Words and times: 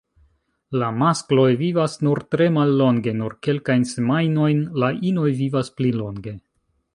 La 0.83 0.87
maskloj 1.01 1.43
vivas 1.59 1.97
nur 2.07 2.21
tre 2.35 2.47
mallonge, 2.55 3.13
nur 3.19 3.35
kelkajn 3.49 3.85
semajnojn, 3.91 4.65
la 4.85 4.91
inoj 5.11 5.29
vivas 5.43 5.71
pli 5.77 5.93
longe. 6.01 6.35